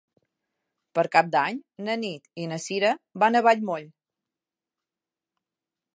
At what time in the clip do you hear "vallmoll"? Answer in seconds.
3.49-3.89